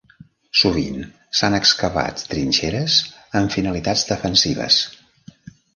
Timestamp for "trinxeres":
2.33-2.99